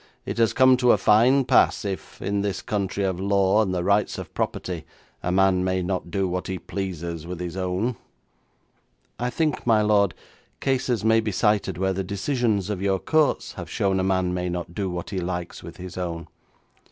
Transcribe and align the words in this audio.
It 0.25 0.39
has 0.39 0.51
come 0.51 0.77
to 0.77 0.93
a 0.93 0.97
fine 0.97 1.45
pass 1.45 1.85
if, 1.85 2.19
in 2.23 2.41
this 2.41 2.63
country 2.63 3.03
of 3.03 3.19
law 3.19 3.61
and 3.61 3.71
the 3.71 3.83
rights 3.83 4.17
of 4.17 4.33
property, 4.33 4.83
a 5.21 5.31
man 5.31 5.63
may 5.63 5.83
not 5.83 6.09
do 6.09 6.27
what 6.27 6.47
he 6.47 6.57
pleases 6.57 7.27
with 7.27 7.39
his 7.39 7.55
own.' 7.55 7.95
'I 9.19 9.29
think, 9.29 9.67
my 9.67 9.83
lord, 9.83 10.15
cases 10.59 11.05
may 11.05 11.19
be 11.19 11.31
cited 11.31 11.77
where 11.77 11.93
the 11.93 12.03
decisions 12.03 12.71
of 12.71 12.81
your 12.81 12.97
courts 12.97 13.53
have 13.53 13.69
shown 13.69 13.99
a 13.99 14.03
man 14.03 14.33
may 14.33 14.49
not 14.49 14.73
do 14.73 14.89
what 14.89 15.11
he 15.11 15.19
likes 15.19 15.61
with 15.61 15.77
his 15.77 15.99
own. 15.99 16.27